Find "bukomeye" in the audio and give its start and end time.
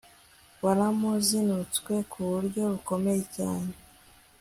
2.71-3.21